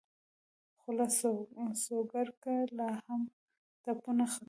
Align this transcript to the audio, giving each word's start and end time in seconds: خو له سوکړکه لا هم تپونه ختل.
خو 0.79 0.89
له 0.97 1.05
سوکړکه 1.83 2.53
لا 2.77 2.89
هم 3.05 3.21
تپونه 3.83 4.25
ختل. 4.31 4.39